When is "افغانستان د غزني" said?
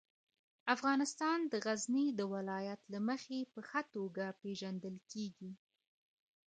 0.75-2.05